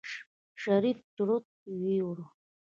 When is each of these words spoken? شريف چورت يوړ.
شريف 0.61 0.97
چورت 1.15 1.45
يوړ. 1.97 2.17